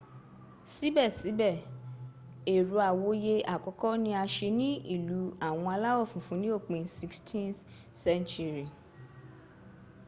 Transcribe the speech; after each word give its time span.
sibesibe 0.71 1.51
ero 2.55 2.77
awoye 2.89 3.35
akoko 3.55 3.87
ni 4.03 4.11
a 4.21 4.23
se 4.33 4.47
ni 4.57 4.71
ilu 4.95 5.21
awon 5.47 5.69
alawo 5.75 6.03
funfun 6.11 6.37
ni 6.41 6.47
opin 6.57 6.83
16th 6.99 7.61
century 8.05 8.65